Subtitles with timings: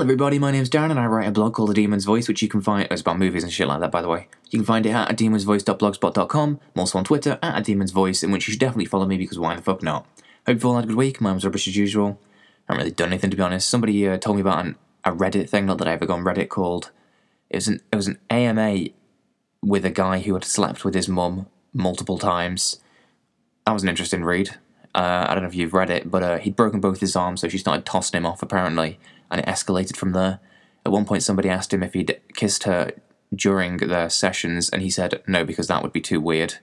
[0.00, 0.38] Hello, everybody.
[0.38, 2.62] My name's Darren, and I write a blog called The Demon's Voice, which you can
[2.62, 2.88] find.
[2.90, 4.28] It's about movies and shit like that, by the way.
[4.48, 6.60] You can find it at demonsvoice.blogspot.com.
[6.74, 9.18] I'm also on Twitter at a Demon's Voice, in which you should definitely follow me
[9.18, 10.06] because why the fuck not?
[10.46, 11.20] Hope you've all had a good week.
[11.20, 12.18] Mine was rubbish as usual.
[12.66, 13.68] I haven't really done anything to be honest.
[13.68, 16.24] Somebody uh, told me about an, a Reddit thing, not that I ever go on
[16.24, 16.92] Reddit, called
[17.50, 18.86] it was an it was an AMA
[19.60, 22.80] with a guy who had slept with his mum multiple times.
[23.66, 24.56] That was an interesting read.
[24.94, 27.42] Uh, I don't know if you've read it, but uh, he'd broken both his arms,
[27.42, 28.98] so she started tossing him off apparently,
[29.30, 30.40] and it escalated from there.
[30.84, 32.92] At one point, somebody asked him if he'd kissed her
[33.34, 36.54] during their sessions, and he said no because that would be too weird.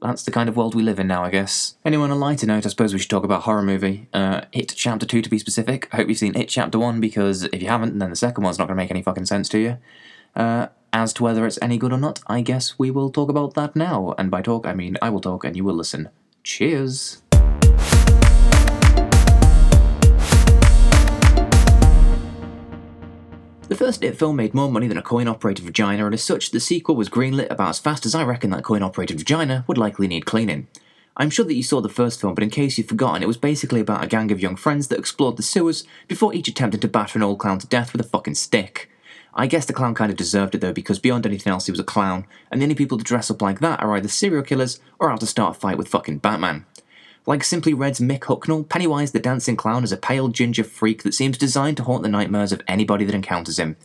[0.00, 1.76] That's the kind of world we live in now, I guess.
[1.84, 4.08] Anyway, on a lighter note, I suppose we should talk about horror movie.
[4.12, 5.88] Uh, It Chapter 2 to be specific.
[5.92, 8.58] I hope you've seen It Chapter 1 because if you haven't, then the second one's
[8.58, 9.78] not going to make any fucking sense to you.
[10.36, 13.54] Uh, as to whether it's any good or not, I guess we will talk about
[13.54, 14.14] that now.
[14.18, 16.08] And by talk, I mean I will talk and you will listen.
[16.42, 17.22] Cheers!
[23.66, 26.50] The first It film made more money than a coin operated vagina, and as such,
[26.50, 29.78] the sequel was greenlit about as fast as I reckon that coin operated vagina would
[29.78, 30.68] likely need cleaning.
[31.16, 33.38] I'm sure that you saw the first film, but in case you've forgotten, it was
[33.38, 36.88] basically about a gang of young friends that explored the sewers before each attempted to
[36.88, 38.90] batter an old clown to death with a fucking stick.
[39.34, 41.80] I guess the clown kind of deserved it though, because beyond anything else, he was
[41.80, 44.78] a clown, and the only people to dress up like that are either serial killers
[45.00, 46.66] or out to start a fight with fucking Batman.
[47.26, 51.14] Like Simply Red's Mick Hucknall, Pennywise the Dancing Clown is a pale ginger freak that
[51.14, 53.78] seems designed to haunt the nightmares of anybody that encounters him.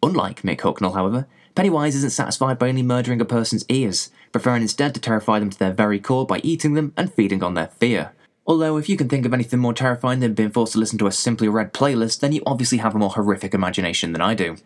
[0.00, 4.94] Unlike Mick Hucknall, however, Pennywise isn't satisfied by only murdering a person's ears, preferring instead
[4.94, 8.12] to terrify them to their very core by eating them and feeding on their fear.
[8.46, 11.08] Although, if you can think of anything more terrifying than being forced to listen to
[11.08, 14.56] a Simply Red playlist, then you obviously have a more horrific imagination than I do.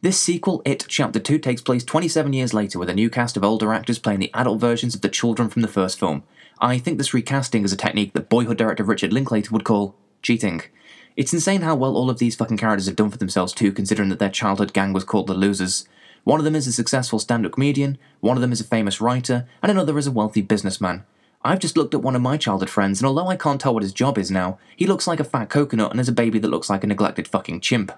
[0.00, 3.42] This sequel, It Chapter 2, takes place 27 years later with a new cast of
[3.42, 6.22] older actors playing the adult versions of the children from the first film.
[6.60, 10.62] I think this recasting is a technique that boyhood director Richard Linklater would call cheating.
[11.16, 14.08] It's insane how well all of these fucking characters have done for themselves too, considering
[14.10, 15.88] that their childhood gang was called the Losers.
[16.22, 19.00] One of them is a successful stand up comedian, one of them is a famous
[19.00, 21.06] writer, and another is a wealthy businessman.
[21.42, 23.82] I've just looked at one of my childhood friends, and although I can't tell what
[23.82, 26.50] his job is now, he looks like a fat coconut and has a baby that
[26.50, 27.90] looks like a neglected fucking chimp.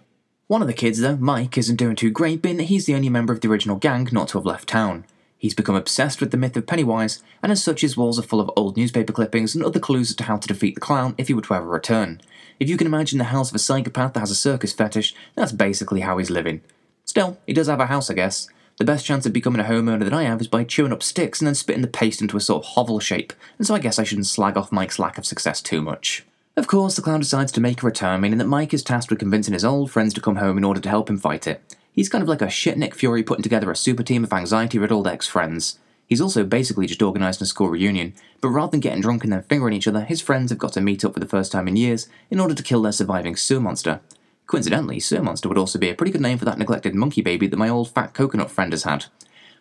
[0.51, 3.09] One of the kids, though, Mike, isn't doing too great, being that he's the only
[3.09, 5.05] member of the original gang not to have left town.
[5.39, 8.41] He's become obsessed with the myth of Pennywise, and as such, his walls are full
[8.41, 11.29] of old newspaper clippings and other clues as to how to defeat the clown if
[11.29, 12.21] he were to ever return.
[12.59, 15.53] If you can imagine the house of a psychopath that has a circus fetish, that's
[15.53, 16.63] basically how he's living.
[17.05, 18.49] Still, he does have a house, I guess.
[18.79, 21.41] The best chance of becoming a homeowner that I have is by chewing up sticks
[21.41, 24.01] and then spitting the paste into a sort of hovel shape, and so I guess
[24.01, 26.25] I shouldn't slag off Mike's lack of success too much.
[26.61, 29.19] Of course, the clown decides to make a return, meaning that Mike is tasked with
[29.19, 31.63] convincing his old friends to come home in order to help him fight it.
[31.91, 34.79] He's kind of like a shit Nick Fury putting together a super team of anxiety
[34.79, 35.79] riddled ex friends.
[36.07, 38.13] He's also basically just organised a school reunion,
[38.43, 40.83] but rather than getting drunk and then fingering each other, his friends have got to
[40.83, 43.61] meet up for the first time in years in order to kill their surviving sewer
[43.61, 44.01] monster.
[44.47, 47.47] Coincidentally, sewer monster would also be a pretty good name for that neglected monkey baby
[47.47, 49.07] that my old fat coconut friend has had.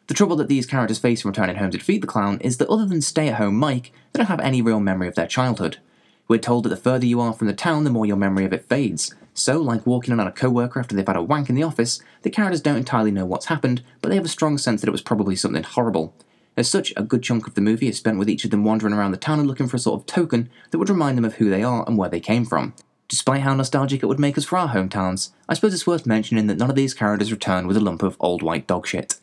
[0.08, 2.68] The trouble that these characters face in returning home to defeat the clown is that
[2.68, 5.78] other than stay at home Mike, they don't have any real memory of their childhood.
[6.30, 8.54] We're told that the further you are from the town, the more your memory of
[8.54, 9.16] it fades.
[9.34, 11.64] So, like walking in on a co worker after they've had a wank in the
[11.64, 14.88] office, the characters don't entirely know what's happened, but they have a strong sense that
[14.88, 16.14] it was probably something horrible.
[16.56, 18.94] As such, a good chunk of the movie is spent with each of them wandering
[18.94, 21.36] around the town and looking for a sort of token that would remind them of
[21.36, 22.76] who they are and where they came from.
[23.08, 26.46] Despite how nostalgic it would make us for our hometowns, I suppose it's worth mentioning
[26.46, 29.16] that none of these characters return with a lump of old white dog shit.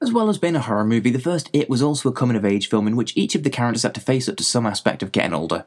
[0.00, 2.44] As well as being a horror movie, the first It was also a coming of
[2.44, 5.02] age film in which each of the characters had to face up to some aspect
[5.02, 5.64] of getting older.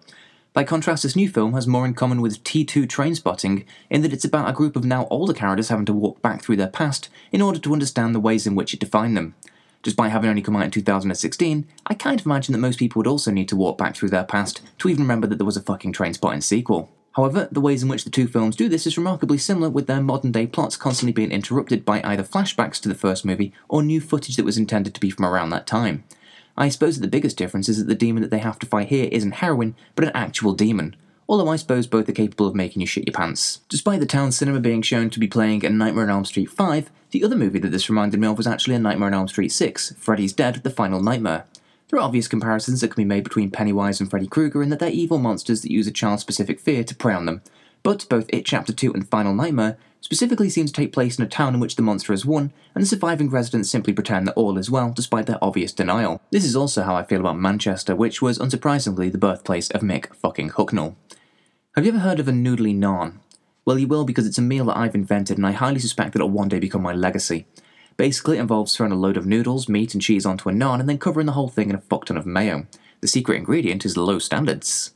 [0.53, 4.25] By contrast, this new film has more in common with T2 Trainspotting in that it's
[4.25, 7.41] about a group of now older characters having to walk back through their past in
[7.41, 9.33] order to understand the ways in which it defined them.
[9.81, 13.07] Despite having only come out in 2016, I kind of imagine that most people would
[13.07, 15.61] also need to walk back through their past to even remember that there was a
[15.61, 16.91] fucking Trainspotting sequel.
[17.13, 20.01] However, the ways in which the two films do this is remarkably similar, with their
[20.01, 24.01] modern day plots constantly being interrupted by either flashbacks to the first movie or new
[24.01, 26.03] footage that was intended to be from around that time.
[26.57, 28.89] I suppose that the biggest difference is that the demon that they have to fight
[28.89, 30.95] here isn't heroin, but an actual demon.
[31.27, 33.61] Although I suppose both are capable of making you shit your pants.
[33.69, 36.91] Despite the town cinema being shown to be playing a Nightmare on Elm Street 5,
[37.11, 39.51] the other movie that this reminded me of was actually a Nightmare on Elm Street
[39.51, 41.45] 6, Freddy's Dead, The Final Nightmare.
[41.89, 44.79] There are obvious comparisons that can be made between Pennywise and Freddy Krueger in that
[44.79, 47.41] they're evil monsters that use a child specific fear to prey on them,
[47.83, 51.29] but both It Chapter 2 and Final Nightmare specifically seem to take place in a
[51.29, 54.57] town in which the monster has won, and the surviving residents simply pretend that all
[54.57, 56.21] is well despite their obvious denial.
[56.31, 60.13] This is also how I feel about Manchester, which was unsurprisingly the birthplace of Mick
[60.15, 60.95] fucking Hucknall.
[61.75, 63.19] Have you ever heard of a noodly naan?
[63.63, 66.19] Well, you will because it's a meal that I've invented and I highly suspect that
[66.19, 67.45] it'll one day become my legacy.
[67.95, 70.89] Basically, it involves throwing a load of noodles, meat, and cheese onto a naan and
[70.89, 72.65] then covering the whole thing in a fuck ton of mayo.
[73.01, 74.91] The secret ingredient is low standards.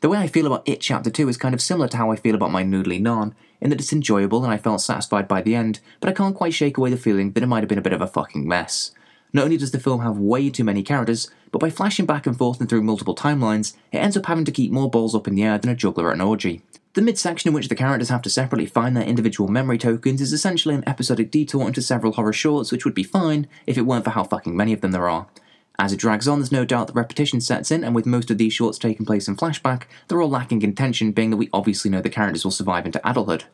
[0.00, 2.16] The way I feel about It Chapter 2 is kind of similar to how I
[2.16, 5.54] feel about my Noodly Naan, in that it's enjoyable and I felt satisfied by the
[5.54, 7.82] end, but I can't quite shake away the feeling that it might have been a
[7.82, 8.92] bit of a fucking mess.
[9.34, 12.34] Not only does the film have way too many characters, but by flashing back and
[12.34, 15.34] forth and through multiple timelines, it ends up having to keep more balls up in
[15.34, 16.62] the air than a juggler at an orgy.
[16.94, 20.32] The midsection in which the characters have to separately find their individual memory tokens is
[20.32, 24.04] essentially an episodic detour into several horror shorts, which would be fine if it weren't
[24.04, 25.26] for how fucking many of them there are.
[25.80, 28.36] As it drags on, there's no doubt that repetition sets in, and with most of
[28.36, 31.90] these shorts taking place in flashback, they're all lacking in tension, being that we obviously
[31.90, 33.44] know the characters will survive into adulthood.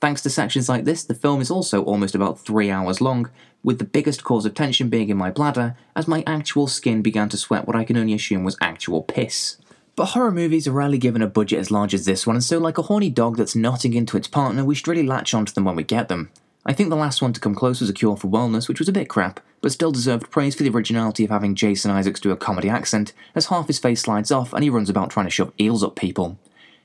[0.00, 3.30] Thanks to sections like this, the film is also almost about three hours long,
[3.64, 7.28] with the biggest cause of tension being in my bladder, as my actual skin began
[7.30, 9.56] to sweat what I can only assume was actual piss.
[9.96, 12.58] But horror movies are rarely given a budget as large as this one, and so,
[12.58, 15.64] like a horny dog that's knotting into its partner, we should really latch onto them
[15.64, 16.30] when we get them.
[16.64, 18.88] I think the last one to come close was A Cure for Wellness, which was
[18.88, 22.30] a bit crap, but still deserved praise for the originality of having Jason Isaacs do
[22.30, 25.30] a comedy accent, as half his face slides off and he runs about trying to
[25.30, 26.38] shove eels up people.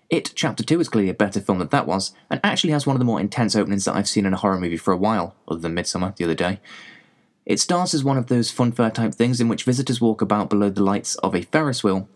[0.10, 2.96] It Chapter 2 is clearly a better film than that was, and actually has one
[2.96, 5.36] of the more intense openings that I've seen in a horror movie for a while,
[5.48, 6.60] other than Midsommar the other day.
[7.46, 10.70] It starts as one of those funfair type things in which visitors walk about below
[10.70, 12.08] the lights of a Ferris wheel,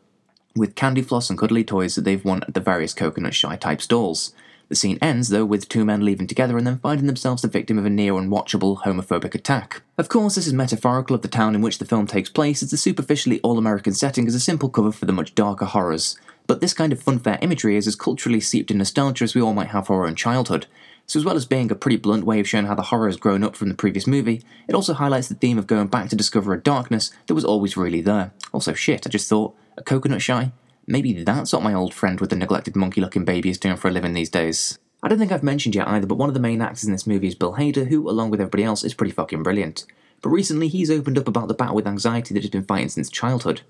[0.56, 3.82] with candy floss and cuddly toys that they've won at the various coconut shy type
[3.82, 4.34] stalls.
[4.72, 7.78] The scene ends, though, with two men leaving together and then finding themselves the victim
[7.78, 9.82] of a near unwatchable homophobic attack.
[9.98, 12.72] Of course, this is metaphorical of the town in which the film takes place, as
[12.72, 16.18] the superficially all American setting is a simple cover for the much darker horrors.
[16.48, 19.54] But this kind of funfair imagery is as culturally steeped in nostalgia as we all
[19.54, 20.68] might have for our own childhood.
[21.06, 23.18] So, as well as being a pretty blunt way of showing how the horror has
[23.18, 26.16] grown up from the previous movie, it also highlights the theme of going back to
[26.16, 28.32] discover a darkness that was always really there.
[28.54, 30.54] Also, shit, I just thought, a coconut shy?
[30.88, 33.88] Maybe that's what my old friend with the neglected monkey looking baby is doing for
[33.88, 34.80] a living these days.
[35.04, 37.08] I don't think I've mentioned yet either, but one of the main actors in this
[37.08, 39.86] movie is Bill Hader, who, along with everybody else, is pretty fucking brilliant.
[40.22, 43.10] But recently, he's opened up about the battle with anxiety that he's been fighting since
[43.10, 43.62] childhood.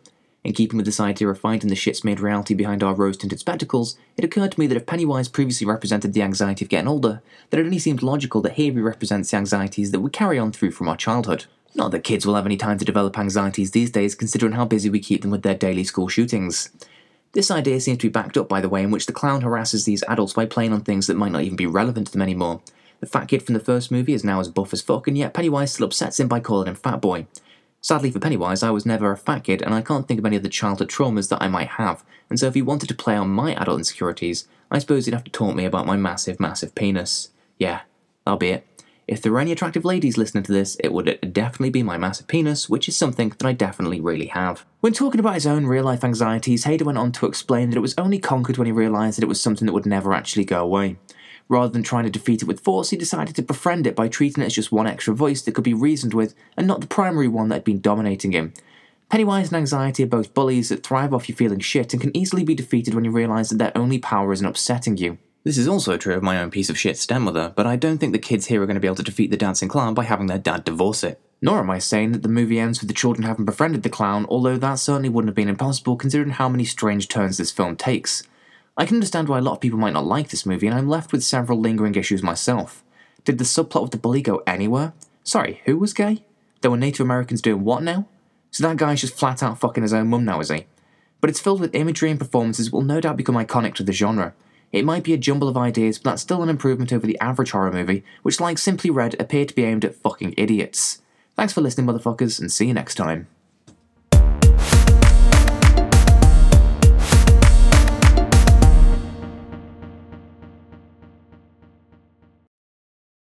[0.44, 3.40] In keeping with this idea of finding the shits made reality behind our rose tinted
[3.40, 7.22] spectacles, it occurred to me that if Pennywise previously represented the anxiety of getting older,
[7.50, 10.52] then it only seemed logical that here he represents the anxieties that we carry on
[10.52, 11.46] through from our childhood.
[11.76, 14.90] Not that kids will have any time to develop anxieties these days, considering how busy
[14.90, 16.70] we keep them with their daily school shootings.
[17.34, 19.86] This idea seems to be backed up by the way in which the clown harasses
[19.86, 22.62] these adults by playing on things that might not even be relevant to them anymore.
[23.00, 25.34] The fat kid from the first movie is now as buff as fuck, and yet
[25.34, 27.26] Pennywise still upsets him by calling him Fat Boy.
[27.80, 30.36] Sadly for Pennywise, I was never a fat kid, and I can't think of any
[30.36, 33.16] of the childhood traumas that I might have, and so if he wanted to play
[33.16, 36.76] on my adult insecurities, I suppose he'd have to taunt me about my massive, massive
[36.76, 37.30] penis.
[37.58, 37.82] Yeah,
[38.24, 38.68] that'll be it.
[39.08, 42.28] If there were any attractive ladies listening to this, it would definitely be my massive
[42.28, 44.66] penis, which is something that I definitely really have.
[44.80, 47.82] When talking about his own real life anxieties, Hader went on to explain that it
[47.82, 50.62] was only conquered when he realised that it was something that would never actually go
[50.62, 50.98] away.
[51.50, 54.44] Rather than trying to defeat it with force, he decided to befriend it by treating
[54.44, 57.28] it as just one extra voice that could be reasoned with, and not the primary
[57.28, 58.54] one that had been dominating him.
[59.10, 62.46] Pennywise and anxiety are both bullies that thrive off you feeling shit and can easily
[62.46, 65.18] be defeated when you realise that their only power is in upsetting you.
[65.44, 68.12] This is also true of my own piece of shit stepmother, but I don't think
[68.12, 70.28] the kids here are going to be able to defeat the dancing clown by having
[70.28, 71.20] their dad divorce it.
[71.42, 74.28] Nor am I saying that the movie ends with the children having befriended the clown,
[74.30, 78.22] although that certainly wouldn't have been impossible considering how many strange turns this film takes.
[78.78, 80.88] I can understand why a lot of people might not like this movie, and I'm
[80.88, 82.84] left with several lingering issues myself.
[83.26, 84.94] Did the subplot with the bully go anywhere?
[85.24, 86.24] Sorry, who was gay?
[86.62, 88.08] There were Native Americans doing what now?
[88.52, 90.68] So that guy's just flat out fucking his own mum now, is he?
[91.20, 93.94] But it's filled with imagery and performances that will no doubt become iconic to the
[93.94, 94.36] genre.
[94.72, 97.52] It might be a jumble of ideas, but that's still an improvement over the average
[97.52, 101.02] horror movie, which, like Simply Red, appear to be aimed at fucking idiots.
[101.36, 103.28] Thanks for listening, motherfuckers, and see you next time.